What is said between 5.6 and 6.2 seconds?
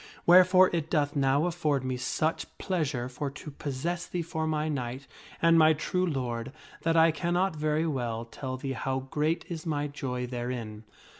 true